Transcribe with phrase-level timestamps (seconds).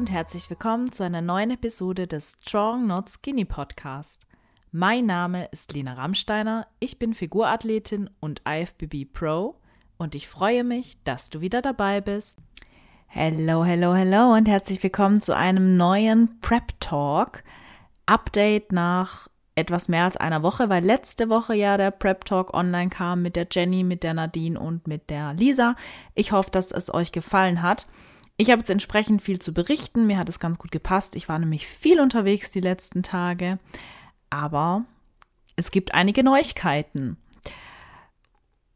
[0.00, 4.22] und herzlich willkommen zu einer neuen Episode des Strong Not Skinny Podcast.
[4.72, 9.60] Mein Name ist Lena Rammsteiner, ich bin Figurathletin und IFBB Pro
[9.98, 12.38] und ich freue mich, dass du wieder dabei bist.
[13.08, 17.44] Hello, hello, hello und herzlich willkommen zu einem neuen Prep Talk.
[18.06, 22.88] Update nach etwas mehr als einer Woche, weil letzte Woche ja der Prep Talk online
[22.88, 25.76] kam mit der Jenny, mit der Nadine und mit der Lisa.
[26.14, 27.86] Ich hoffe, dass es euch gefallen hat.
[28.40, 30.06] Ich habe jetzt entsprechend viel zu berichten.
[30.06, 31.14] Mir hat es ganz gut gepasst.
[31.14, 33.58] Ich war nämlich viel unterwegs die letzten Tage.
[34.30, 34.86] Aber
[35.56, 37.18] es gibt einige Neuigkeiten.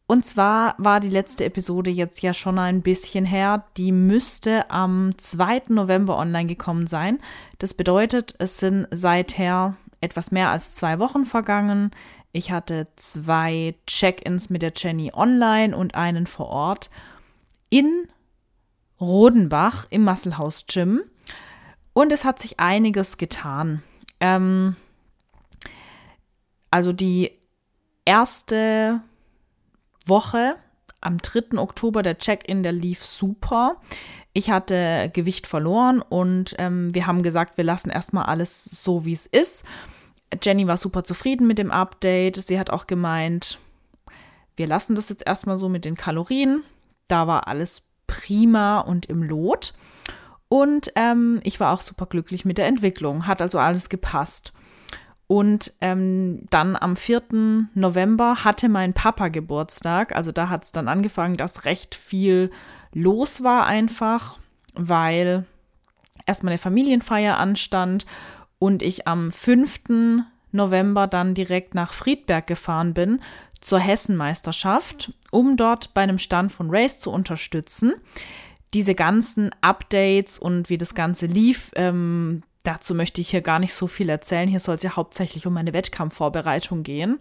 [0.07, 3.65] Und zwar war die letzte Episode jetzt ja schon ein bisschen her.
[3.79, 5.63] Die müsste am 2.
[5.71, 7.19] November online gekommen sein.
[7.57, 11.91] Das bedeutet, es sind seither etwas mehr als zwei Wochen vergangen.
[12.33, 16.91] Ich hatte zwei Check-ins mit der Jenny online und einen vor Ort
[17.71, 18.04] in
[19.01, 21.03] Rodenbach im Musselhaus Gym.
[21.93, 23.83] Und es hat sich einiges getan.
[24.21, 24.77] Ähm,
[26.71, 27.33] also die
[28.05, 29.01] erste
[30.07, 30.57] Woche
[31.01, 31.59] am 3.
[31.59, 33.77] Oktober, der Check-in, der lief super.
[34.33, 39.13] Ich hatte Gewicht verloren und ähm, wir haben gesagt, wir lassen erstmal alles so, wie
[39.13, 39.65] es ist.
[40.43, 42.37] Jenny war super zufrieden mit dem Update.
[42.37, 43.61] Sie hat auch gemeint,
[44.57, 46.65] wir lassen das jetzt erstmal so mit den Kalorien.
[47.07, 49.75] Da war alles prima und im Lot.
[50.49, 53.27] Und ähm, ich war auch super glücklich mit der Entwicklung.
[53.27, 54.53] Hat also alles gepasst.
[55.27, 57.23] Und ähm, dann am 4.
[57.75, 60.15] November hatte mein Papa Geburtstag.
[60.15, 62.51] Also da hat es dann angefangen, dass recht viel
[62.93, 64.39] los war einfach,
[64.75, 65.47] weil
[66.27, 68.07] erstmal eine Familienfeier anstand
[68.59, 70.23] und ich am 5.
[70.53, 73.21] November dann direkt nach Friedberg gefahren bin
[73.65, 77.95] zur Hessenmeisterschaft, um dort bei einem Stand von Race zu unterstützen.
[78.75, 83.73] Diese ganzen Updates und wie das Ganze lief, ähm, dazu möchte ich hier gar nicht
[83.73, 84.51] so viel erzählen.
[84.51, 87.19] Hier soll es ja hauptsächlich um meine Wettkampfvorbereitung gehen.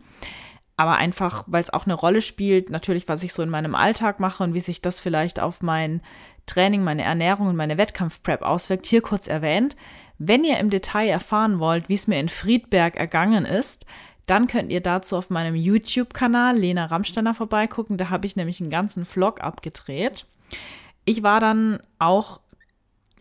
[0.76, 4.20] Aber einfach, weil es auch eine Rolle spielt, natürlich, was ich so in meinem Alltag
[4.20, 6.02] mache und wie sich das vielleicht auf mein
[6.46, 9.78] Training, meine Ernährung und meine Wettkampfprep auswirkt, hier kurz erwähnt.
[10.18, 13.86] Wenn ihr im Detail erfahren wollt, wie es mir in Friedberg ergangen ist,
[14.26, 17.98] dann könnt ihr dazu auf meinem YouTube-Kanal Lena Rammsteiner vorbeigucken.
[17.98, 20.26] Da habe ich nämlich einen ganzen Vlog abgedreht.
[21.06, 22.40] Ich war dann auch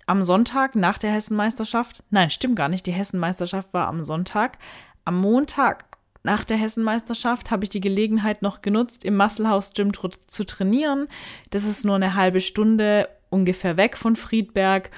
[0.07, 2.03] am Sonntag nach der Hessenmeisterschaft.
[2.11, 2.87] Nein, stimmt gar nicht.
[2.87, 4.59] Die Hessenmeisterschaft war am Sonntag.
[5.05, 5.87] Am Montag
[6.23, 9.93] nach der Hessenmeisterschaft habe ich die Gelegenheit noch genutzt, im Musclehouse Gym
[10.27, 11.09] zu trainieren.
[11.51, 14.91] Das ist nur eine halbe Stunde ungefähr weg von Friedberg.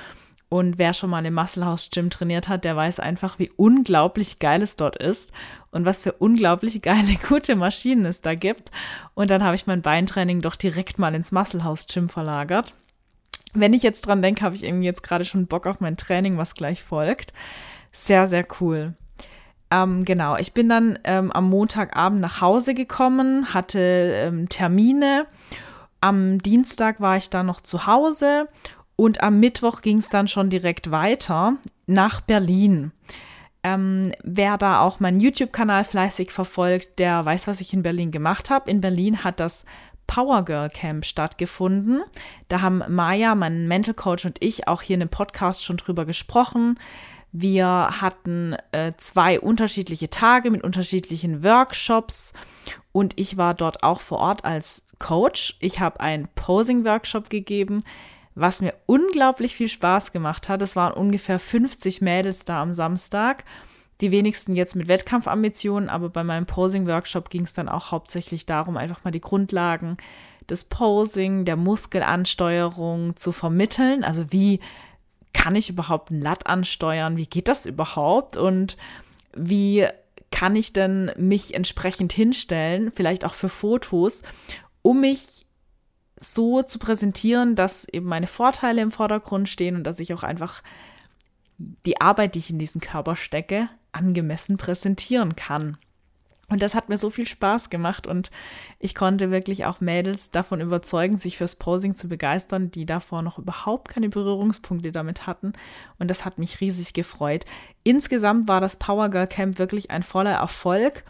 [0.55, 4.63] Und wer schon mal im Musclehouse Gym trainiert hat, der weiß einfach, wie unglaublich geil
[4.63, 5.33] es dort ist
[5.73, 8.71] und was für unglaublich geile, gute Maschinen es da gibt.
[9.15, 12.73] Und dann habe ich mein Beintraining doch direkt mal ins Musclehouse Gym verlagert.
[13.53, 16.39] Wenn ich jetzt dran denke, habe ich irgendwie jetzt gerade schon Bock auf mein Training,
[16.39, 17.33] was gleich folgt.
[17.91, 18.95] Sehr, sehr cool.
[19.73, 25.27] Ähm, genau, ich bin dann ähm, am Montagabend nach Hause gekommen, hatte ähm, Termine.
[26.01, 28.47] Am Dienstag war ich dann noch zu Hause
[28.97, 31.57] und am Mittwoch ging es dann schon direkt weiter
[31.87, 32.93] nach Berlin.
[33.63, 38.51] Ähm, wer da auch meinen YouTube-Kanal fleißig verfolgt, der weiß, was ich in Berlin gemacht
[38.51, 38.71] habe.
[38.71, 39.65] In Berlin hat das
[40.07, 42.03] Power Girl Camp stattgefunden.
[42.49, 46.05] Da haben Maya, mein Mental Coach und ich auch hier in dem Podcast schon drüber
[46.05, 46.79] gesprochen.
[47.33, 47.67] Wir
[48.01, 52.33] hatten äh, zwei unterschiedliche Tage mit unterschiedlichen Workshops
[52.93, 55.57] und ich war dort auch vor Ort als Coach.
[55.59, 57.83] Ich habe einen Posing-Workshop gegeben
[58.35, 60.63] was mir unglaublich viel Spaß gemacht hat.
[60.63, 63.45] Es waren ungefähr 50 Mädels da am Samstag.
[64.01, 68.77] Die wenigsten jetzt mit Wettkampfambitionen, aber bei meinem Posing-Workshop ging es dann auch hauptsächlich darum,
[68.77, 69.97] einfach mal die Grundlagen
[70.51, 74.03] des Posing, der Muskelansteuerung zu vermitteln.
[74.03, 74.61] Also wie
[75.33, 77.17] kann ich überhaupt ein Latt ansteuern?
[77.17, 78.37] Wie geht das überhaupt?
[78.37, 78.77] Und
[79.35, 79.87] wie
[80.31, 84.23] kann ich denn mich entsprechend hinstellen, vielleicht auch für Fotos,
[84.83, 85.47] um mich
[86.17, 90.63] so zu präsentieren, dass eben meine Vorteile im Vordergrund stehen und dass ich auch einfach
[91.59, 95.77] die Arbeit, die ich in diesen Körper stecke, angemessen präsentieren kann.
[96.51, 98.31] Und das hat mir so viel Spaß gemacht und
[98.79, 103.39] ich konnte wirklich auch Mädels davon überzeugen, sich fürs Posing zu begeistern, die davor noch
[103.39, 105.55] überhaupt keine Berührungspunkte damit hatten.
[105.99, 107.47] Und das hat mich riesig gefreut.
[107.83, 111.05] Insgesamt war das Power Girl Camp wirklich ein voller Erfolg.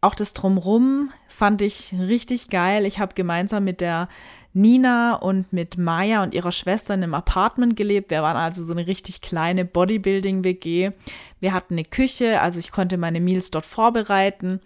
[0.00, 2.86] Auch das Drumrum fand ich richtig geil.
[2.86, 4.08] Ich habe gemeinsam mit der
[4.52, 8.10] Nina und mit Maya und ihrer Schwester in einem Apartment gelebt.
[8.10, 10.90] Wir waren also so eine richtig kleine Bodybuilding-WG.
[11.38, 14.60] Wir hatten eine Küche, also ich konnte meine Meals dort vorbereiten.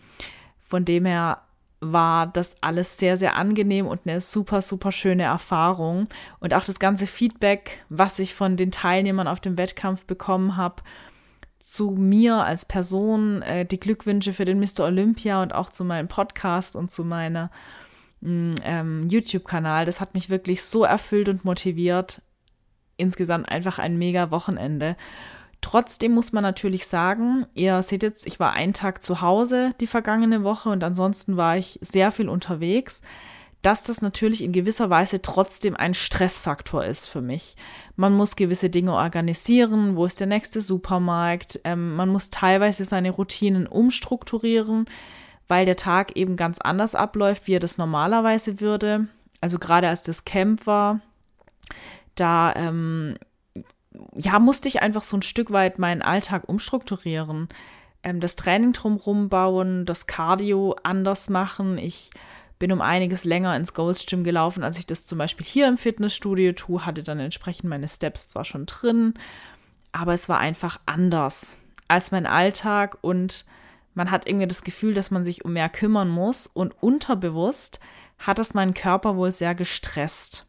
[0.63, 1.43] Von dem her
[1.81, 6.09] war das alles sehr, sehr angenehm und eine super, super schöne Erfahrung.
[6.41, 10.83] Und auch das ganze Feedback, was ich von den Teilnehmern auf dem Wettkampf bekommen habe,
[11.67, 14.81] zu mir als Person, äh, die Glückwünsche für den Mr.
[14.85, 17.51] Olympia und auch zu meinem Podcast und zu meiner
[18.21, 22.21] mm, ähm, YouTube-Kanal, das hat mich wirklich so erfüllt und motiviert.
[22.99, 24.95] Insgesamt einfach ein mega Wochenende.
[25.63, 29.87] Trotzdem muss man natürlich sagen, ihr seht jetzt, ich war einen Tag zu Hause die
[29.87, 33.01] vergangene Woche und ansonsten war ich sehr viel unterwegs,
[33.65, 37.57] dass das natürlich in gewisser Weise trotzdem ein Stressfaktor ist für mich.
[37.97, 43.11] Man muss gewisse Dinge organisieren, wo ist der nächste Supermarkt, ähm, man muss teilweise seine
[43.11, 44.85] Routinen umstrukturieren,
[45.49, 49.09] weil der Tag eben ganz anders abläuft, wie er das normalerweise würde.
[49.41, 51.01] Also gerade als das Camp war,
[52.17, 53.17] da ähm,
[54.15, 57.49] ja, musste ich einfach so ein Stück weit meinen Alltag umstrukturieren.
[58.03, 61.79] Ähm, das Training drumherum bauen, das Cardio anders machen.
[61.79, 62.11] Ich
[62.59, 65.79] bin um einiges länger ins Gold's Gym gelaufen, als ich das zum Beispiel hier im
[65.79, 69.15] Fitnessstudio tue, hatte dann entsprechend meine Steps zwar schon drin,
[69.93, 71.57] aber es war einfach anders
[71.89, 73.45] als mein Alltag und
[73.95, 77.81] man hat irgendwie das Gefühl, dass man sich um mehr kümmern muss und unterbewusst
[78.19, 80.47] hat das meinen Körper wohl sehr gestresst.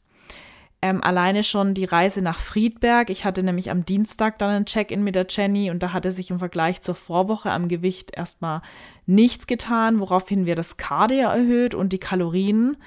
[0.86, 3.10] Ähm, alleine schon die Reise nach Friedberg.
[3.10, 6.30] Ich hatte nämlich am Dienstag dann ein Check-in mit der Jenny und da hatte sich
[6.30, 8.62] im Vergleich zur Vorwoche am Gewicht erstmal
[9.08, 12.78] nichts getan, woraufhin wir das Cardio erhöht und die Kalorien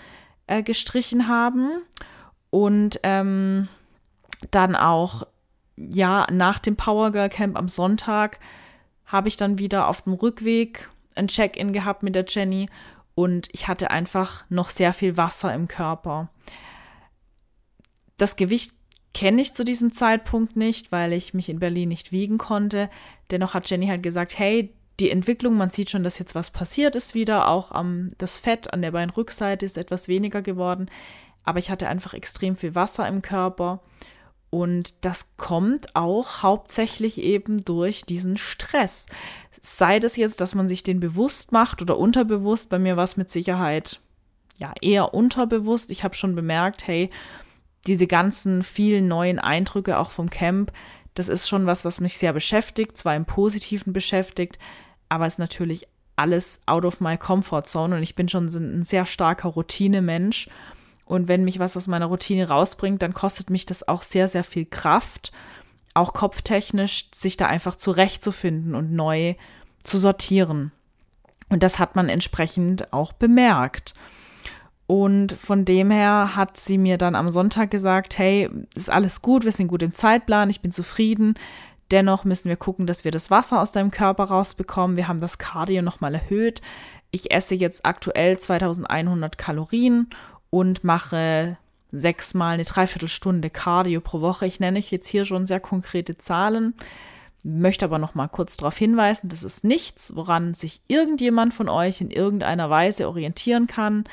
[0.46, 1.70] äh, gestrichen haben.
[2.50, 3.66] Und ähm,
[4.52, 5.26] dann auch,
[5.76, 8.38] ja, nach dem Power Girl Camp am Sonntag
[9.06, 12.70] habe ich dann wieder auf dem Rückweg ein Check-in gehabt mit der Jenny
[13.16, 16.28] und ich hatte einfach noch sehr viel Wasser im Körper.
[18.19, 18.73] Das Gewicht
[19.15, 22.91] kenne ich zu diesem Zeitpunkt nicht, weil ich mich in Berlin nicht wiegen konnte.
[23.31, 26.97] Dennoch hat Jenny halt gesagt, hey, die Entwicklung, man sieht schon, dass jetzt was passiert
[26.97, 27.49] ist wieder.
[27.49, 30.91] Auch um, das Fett an der Beinrückseite ist etwas weniger geworden.
[31.44, 33.81] Aber ich hatte einfach extrem viel Wasser im Körper.
[34.50, 39.06] Und das kommt auch hauptsächlich eben durch diesen Stress.
[39.62, 42.70] Sei das jetzt, dass man sich den bewusst macht oder unterbewusst.
[42.70, 44.00] Bei mir war es mit Sicherheit
[44.59, 45.91] ja eher unterbewusst.
[45.91, 47.11] Ich habe schon bemerkt, hey,
[47.86, 50.72] diese ganzen vielen neuen Eindrücke auch vom Camp,
[51.14, 54.58] das ist schon was, was mich sehr beschäftigt, zwar im Positiven beschäftigt,
[55.08, 58.84] aber es ist natürlich alles out of my comfort zone und ich bin schon ein
[58.84, 60.48] sehr starker Routinemensch.
[61.04, 64.44] Und wenn mich was aus meiner Routine rausbringt, dann kostet mich das auch sehr, sehr
[64.44, 65.32] viel Kraft,
[65.94, 69.34] auch kopftechnisch, sich da einfach zurechtzufinden und neu
[69.84, 70.72] zu sortieren.
[71.48, 73.94] Und das hat man entsprechend auch bemerkt.
[74.88, 79.44] Und von dem her hat sie mir dann am Sonntag gesagt, hey, ist alles gut,
[79.44, 81.35] wir sind gut im Zeitplan, ich bin zufrieden.
[81.90, 84.96] Dennoch müssen wir gucken, dass wir das Wasser aus deinem Körper rausbekommen.
[84.96, 86.62] Wir haben das Cardio nochmal erhöht.
[87.11, 90.08] Ich esse jetzt aktuell 2100 Kalorien
[90.49, 91.58] und mache
[91.93, 94.46] sechsmal eine Dreiviertelstunde Cardio pro Woche.
[94.46, 96.73] Ich nenne euch jetzt hier schon sehr konkrete Zahlen,
[97.44, 102.00] möchte aber noch mal kurz darauf hinweisen, das ist nichts, woran sich irgendjemand von euch
[102.00, 104.05] in irgendeiner Weise orientieren kann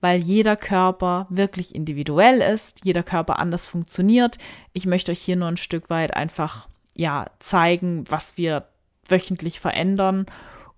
[0.00, 4.38] weil jeder Körper wirklich individuell ist, jeder Körper anders funktioniert.
[4.72, 8.66] Ich möchte euch hier nur ein Stück weit einfach ja zeigen, was wir
[9.08, 10.26] wöchentlich verändern,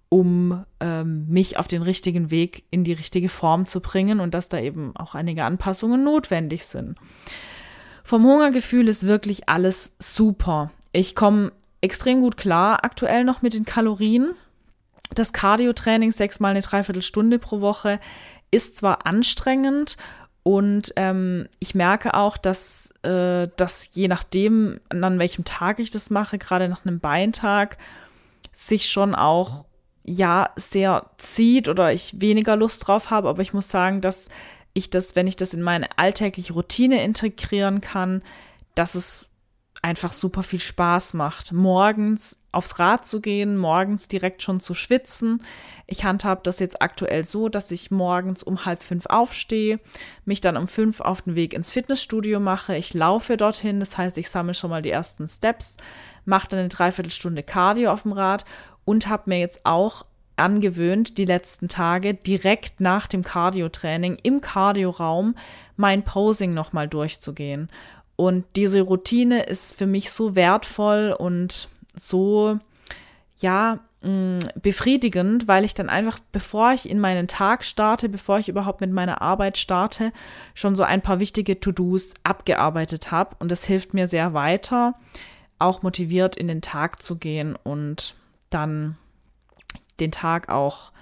[0.09, 4.49] um ähm, mich auf den richtigen Weg in die richtige Form zu bringen und dass
[4.49, 6.97] da eben auch einige Anpassungen notwendig sind.
[8.05, 10.71] Vom Hungergefühl ist wirklich alles super.
[10.93, 14.35] Ich komme extrem gut klar aktuell noch mit den Kalorien.
[15.15, 18.01] Das Cardio-Training sechsmal eine Dreiviertelstunde pro Woche
[18.51, 19.97] ist zwar anstrengend
[20.43, 26.09] und ähm, ich merke auch, dass äh, das je nachdem, an welchem Tag ich das
[26.09, 27.77] mache, gerade nach einem Beintag,
[28.53, 29.67] sich schon auch
[30.05, 33.29] ja sehr zieht oder ich weniger Lust drauf habe.
[33.29, 34.31] Aber ich muss sagen, dass
[34.73, 38.23] ich das, wenn ich das in meine alltägliche Routine integrieren kann,
[38.75, 39.27] dass es
[39.83, 45.43] einfach super viel Spaß macht, morgens aufs Rad zu gehen, morgens direkt schon zu schwitzen.
[45.87, 49.79] Ich handhabe das jetzt aktuell so, dass ich morgens um halb fünf aufstehe,
[50.25, 52.77] mich dann um fünf auf den Weg ins Fitnessstudio mache.
[52.77, 55.77] Ich laufe dorthin, das heißt, ich sammle schon mal die ersten Steps,
[56.25, 58.45] mache dann eine Dreiviertelstunde Cardio auf dem Rad
[58.85, 60.05] und habe mir jetzt auch
[60.37, 65.37] angewöhnt, die letzten Tage direkt nach dem Cardio-Training im Cardio-Raum
[65.77, 67.69] mein Posing nochmal durchzugehen.
[68.17, 72.59] Und diese Routine ist für mich so wertvoll und so,
[73.37, 78.49] ja, mm, befriedigend, weil ich dann einfach, bevor ich in meinen Tag starte, bevor ich
[78.49, 80.13] überhaupt mit meiner Arbeit starte,
[80.55, 83.37] schon so ein paar wichtige To-Dos abgearbeitet habe.
[83.39, 84.95] Und das hilft mir sehr weiter,
[85.59, 88.15] auch motiviert in den Tag zu gehen und
[88.51, 88.97] dann
[90.01, 90.93] den Tag auch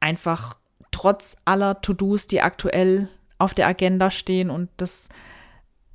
[0.00, 0.56] einfach
[0.90, 5.08] trotz aller To-Dos, die aktuell auf der Agenda stehen und das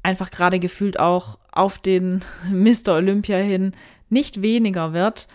[0.04, 2.96] einfach gerade gefühlt auch auf den Mr.
[2.96, 3.74] Olympia hin
[4.10, 5.28] nicht weniger wird,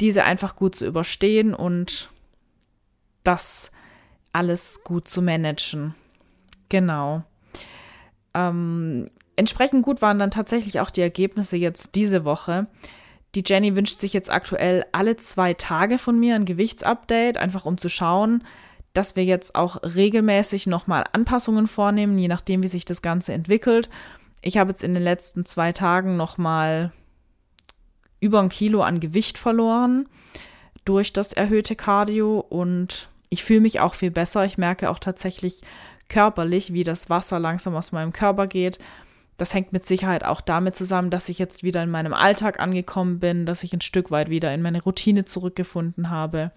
[0.00, 2.10] diese einfach gut zu überstehen und
[3.24, 3.70] das
[4.32, 5.94] alles gut zu managen.
[6.68, 7.24] Genau.
[8.34, 12.66] Ähm, entsprechend gut waren dann tatsächlich auch die Ergebnisse jetzt diese Woche.
[13.34, 17.78] Die Jenny wünscht sich jetzt aktuell alle zwei Tage von mir ein Gewichtsupdate, einfach um
[17.78, 18.44] zu schauen,
[18.94, 23.90] dass wir jetzt auch regelmäßig nochmal Anpassungen vornehmen, je nachdem, wie sich das Ganze entwickelt.
[24.40, 26.92] Ich habe jetzt in den letzten zwei Tagen nochmal
[28.20, 30.08] über ein Kilo an Gewicht verloren
[30.84, 34.44] durch das erhöhte Cardio und ich fühle mich auch viel besser.
[34.44, 35.60] Ich merke auch tatsächlich
[36.08, 38.78] körperlich, wie das Wasser langsam aus meinem Körper geht.
[39.36, 43.20] Das hängt mit Sicherheit auch damit zusammen, dass ich jetzt wieder in meinem Alltag angekommen
[43.20, 46.50] bin, dass ich ein Stück weit wieder in meine Routine zurückgefunden habe.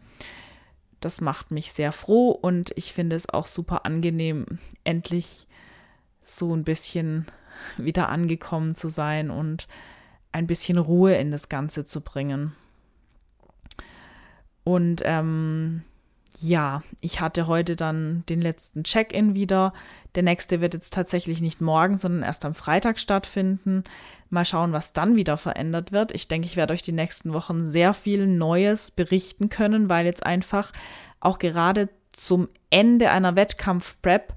[1.00, 4.46] Das macht mich sehr froh und ich finde es auch super angenehm,
[4.84, 5.48] endlich
[6.24, 7.28] so ein bisschen
[7.78, 9.68] wieder angekommen zu sein und
[10.32, 12.54] ein bisschen Ruhe in das Ganze zu bringen.
[14.64, 15.84] Und ähm,
[16.40, 19.74] ja, ich hatte heute dann den letzten Check-in wieder.
[20.16, 23.84] Der nächste wird jetzt tatsächlich nicht morgen, sondern erst am Freitag stattfinden.
[24.30, 26.14] Mal schauen, was dann wieder verändert wird.
[26.14, 30.26] Ich denke, ich werde euch die nächsten Wochen sehr viel Neues berichten können, weil jetzt
[30.26, 30.72] einfach
[31.20, 34.34] auch gerade zum Ende einer Wettkampf-Prep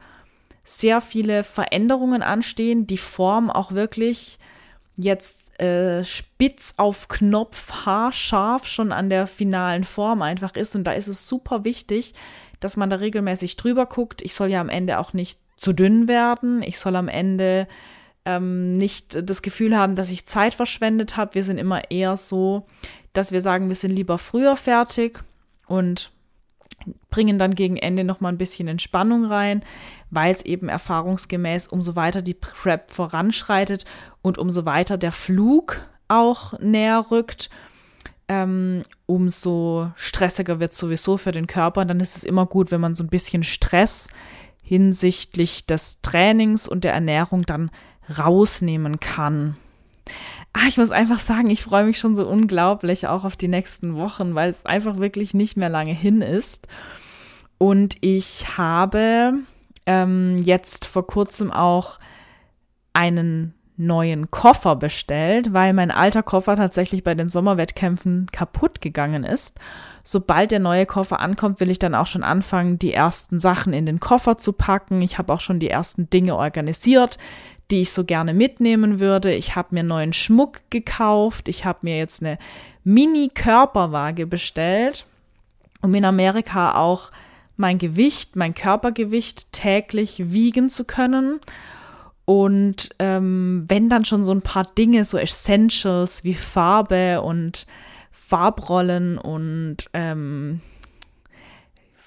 [0.64, 4.38] sehr viele Veränderungen anstehen, die Form auch wirklich
[4.96, 10.74] jetzt äh, spitz auf Knopf, haarscharf schon an der finalen Form einfach ist.
[10.74, 12.14] Und da ist es super wichtig,
[12.60, 14.22] dass man da regelmäßig drüber guckt.
[14.22, 16.62] Ich soll ja am Ende auch nicht zu dünn werden.
[16.62, 17.68] Ich soll am Ende
[18.24, 21.34] ähm, nicht das Gefühl haben, dass ich Zeit verschwendet habe.
[21.34, 22.66] Wir sind immer eher so,
[23.12, 25.22] dass wir sagen, wir sind lieber früher fertig
[25.66, 26.10] und
[27.10, 29.64] bringen dann gegen Ende noch mal ein bisschen Entspannung rein,
[30.14, 33.84] weil es eben erfahrungsgemäß umso weiter die Prep voranschreitet
[34.22, 37.50] und umso weiter der Flug auch näher rückt,
[38.28, 41.82] ähm, umso stressiger wird sowieso für den Körper.
[41.82, 44.08] Und dann ist es immer gut, wenn man so ein bisschen Stress
[44.62, 47.70] hinsichtlich des Trainings und der Ernährung dann
[48.18, 49.56] rausnehmen kann.
[50.52, 53.96] Ah, ich muss einfach sagen, ich freue mich schon so unglaublich auch auf die nächsten
[53.96, 56.68] Wochen, weil es einfach wirklich nicht mehr lange hin ist.
[57.58, 59.40] Und ich habe
[59.86, 61.98] ähm, jetzt vor kurzem auch
[62.92, 69.58] einen neuen Koffer bestellt, weil mein alter Koffer tatsächlich bei den Sommerwettkämpfen kaputt gegangen ist.
[70.04, 73.86] Sobald der neue Koffer ankommt, will ich dann auch schon anfangen, die ersten Sachen in
[73.86, 75.02] den Koffer zu packen.
[75.02, 77.18] Ich habe auch schon die ersten Dinge organisiert,
[77.70, 79.34] die ich so gerne mitnehmen würde.
[79.34, 81.48] Ich habe mir neuen Schmuck gekauft.
[81.48, 82.38] Ich habe mir jetzt eine
[82.84, 85.06] Mini-Körperwaage bestellt,
[85.82, 87.10] um in Amerika auch
[87.56, 91.40] mein Gewicht, mein Körpergewicht täglich wiegen zu können.
[92.24, 97.66] Und ähm, wenn dann schon so ein paar Dinge, so Essentials wie Farbe und
[98.10, 100.60] Farbrollen und ähm,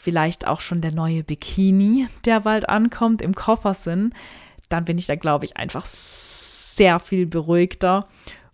[0.07, 4.13] vielleicht auch schon der neue Bikini, der bald ankommt, im Koffer sind,
[4.69, 8.07] dann bin ich da, glaube ich, einfach sehr viel beruhigter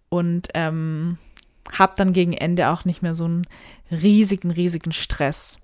[0.09, 1.17] und ähm,
[1.71, 3.47] habe dann gegen Ende auch nicht mehr so einen
[3.89, 5.59] riesigen, riesigen Stress.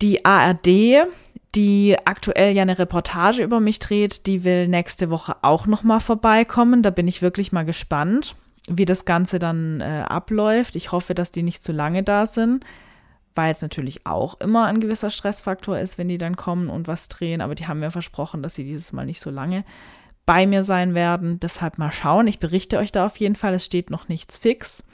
[0.00, 1.08] Die ARD,
[1.54, 6.00] die aktuell ja eine Reportage über mich dreht, die will nächste Woche auch noch mal
[6.00, 6.82] vorbeikommen.
[6.82, 8.36] Da bin ich wirklich mal gespannt,
[8.68, 10.76] wie das Ganze dann äh, abläuft.
[10.76, 12.64] Ich hoffe, dass die nicht zu lange da sind,
[13.34, 17.08] weil es natürlich auch immer ein gewisser Stressfaktor ist, wenn die dann kommen und was
[17.08, 17.40] drehen.
[17.40, 19.64] Aber die haben mir versprochen, dass sie dieses Mal nicht so lange
[20.26, 21.40] bei mir sein werden.
[21.40, 22.28] Deshalb mal schauen.
[22.28, 23.54] Ich berichte euch da auf jeden Fall.
[23.54, 24.84] Es steht noch nichts fix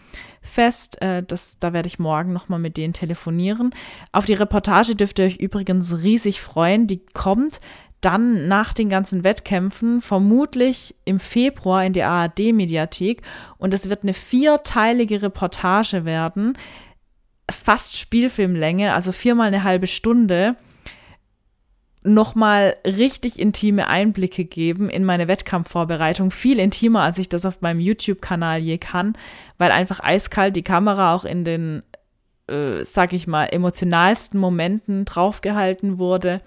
[0.42, 1.00] fest.
[1.02, 3.74] Äh, das, da werde ich morgen nochmal mit denen telefonieren.
[4.12, 6.86] Auf die Reportage dürft ihr euch übrigens riesig freuen.
[6.86, 7.60] Die kommt
[8.04, 13.22] dann nach den ganzen Wettkämpfen vermutlich im Februar in die ARD-Mediathek
[13.56, 16.58] und es wird eine vierteilige Reportage werden,
[17.50, 20.56] fast Spielfilmlänge, also viermal eine halbe Stunde
[22.04, 26.30] nochmal richtig intime Einblicke geben in meine Wettkampfvorbereitung.
[26.30, 29.16] Viel intimer, als ich das auf meinem YouTube-Kanal je kann,
[29.58, 31.82] weil einfach eiskalt die Kamera auch in den,
[32.46, 36.42] äh, sag ich mal, emotionalsten Momenten draufgehalten wurde,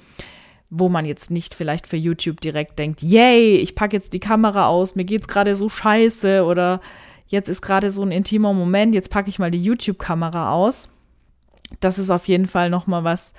[0.70, 4.68] wo man jetzt nicht vielleicht für YouTube direkt denkt, yay, ich packe jetzt die Kamera
[4.68, 6.82] aus, mir geht's gerade so scheiße oder
[7.26, 10.94] jetzt ist gerade so ein intimer Moment, jetzt packe ich mal die YouTube-Kamera aus.
[11.80, 13.34] Das ist auf jeden Fall nochmal was,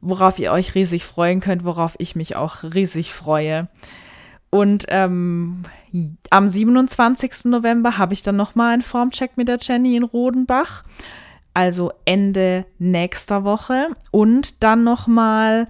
[0.00, 3.68] worauf ihr euch riesig freuen könnt, worauf ich mich auch riesig freue.
[4.50, 5.64] Und ähm,
[6.30, 7.46] am 27.
[7.46, 10.82] November habe ich dann nochmal einen Formcheck mit der Jenny in Rodenbach.
[11.54, 13.88] also Ende nächster Woche.
[14.12, 15.68] Und dann nochmal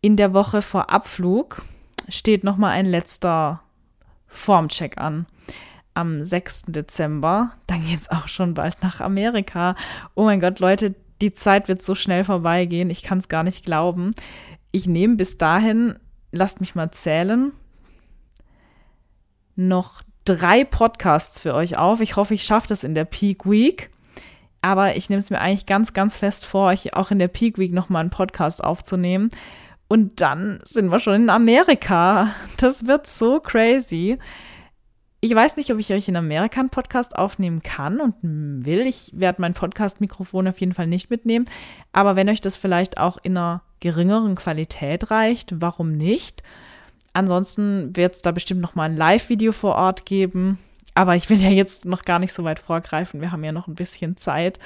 [0.00, 1.62] in der Woche vor Abflug
[2.08, 3.62] steht nochmal ein letzter
[4.26, 5.26] Formcheck an.
[5.94, 6.64] Am 6.
[6.68, 7.52] Dezember.
[7.66, 9.74] Dann geht es auch schon bald nach Amerika.
[10.14, 12.90] Oh mein Gott, Leute, die Zeit wird so schnell vorbeigehen.
[12.90, 14.12] Ich kann es gar nicht glauben.
[14.70, 15.96] Ich nehme bis dahin,
[16.32, 17.52] lasst mich mal zählen,
[19.56, 22.00] noch drei Podcasts für euch auf.
[22.00, 23.90] Ich hoffe, ich schaffe das in der Peak Week.
[24.60, 27.58] Aber ich nehme es mir eigentlich ganz, ganz fest vor, euch auch in der Peak
[27.58, 29.30] Week nochmal einen Podcast aufzunehmen.
[29.88, 32.34] Und dann sind wir schon in Amerika.
[32.58, 34.18] Das wird so crazy.
[35.20, 38.86] Ich weiß nicht, ob ich euch in Amerika einen Podcast aufnehmen kann und will.
[38.86, 41.46] Ich werde mein Podcast-Mikrofon auf jeden Fall nicht mitnehmen.
[41.92, 46.44] Aber wenn euch das vielleicht auch in einer geringeren Qualität reicht, warum nicht?
[47.14, 50.60] Ansonsten wird es da bestimmt noch mal ein Live-Video vor Ort geben.
[50.94, 53.20] Aber ich will ja jetzt noch gar nicht so weit vorgreifen.
[53.20, 54.60] Wir haben ja noch ein bisschen Zeit.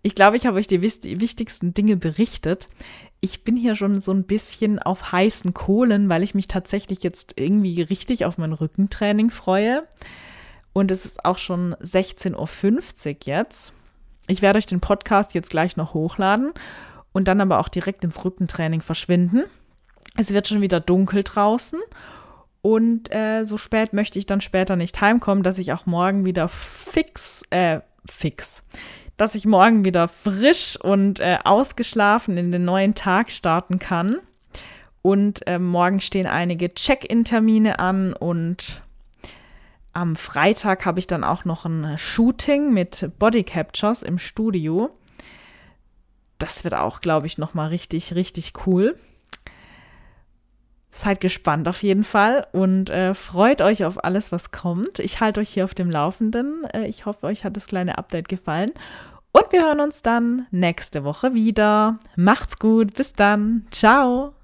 [0.00, 2.68] Ich glaube, ich habe euch die wichtigsten Dinge berichtet.
[3.20, 7.34] Ich bin hier schon so ein bisschen auf heißen Kohlen, weil ich mich tatsächlich jetzt
[7.36, 9.86] irgendwie richtig auf mein Rückentraining freue.
[10.72, 13.74] Und es ist auch schon 16.50 Uhr jetzt.
[14.26, 16.52] Ich werde euch den Podcast jetzt gleich noch hochladen
[17.12, 19.44] und dann aber auch direkt ins Rückentraining verschwinden.
[20.16, 21.80] Es wird schon wieder dunkel draußen
[22.62, 26.48] und äh, so spät möchte ich dann später nicht heimkommen, dass ich auch morgen wieder
[26.48, 28.64] fix, äh, fix,
[29.20, 34.16] dass ich morgen wieder frisch und äh, ausgeschlafen in den neuen Tag starten kann.
[35.02, 38.80] Und äh, morgen stehen einige Check-in-Termine an und
[39.92, 44.88] am Freitag habe ich dann auch noch ein Shooting mit Body Captures im Studio.
[46.38, 48.96] Das wird auch, glaube ich, noch mal richtig, richtig cool.
[50.92, 54.98] Seid gespannt auf jeden Fall und äh, freut euch auf alles, was kommt.
[54.98, 56.64] Ich halte euch hier auf dem Laufenden.
[56.72, 58.70] Äh, ich hoffe, euch hat das kleine Update gefallen.
[59.32, 61.98] Und wir hören uns dann nächste Woche wieder.
[62.16, 62.94] Macht's gut.
[62.94, 63.66] Bis dann.
[63.70, 64.34] Ciao.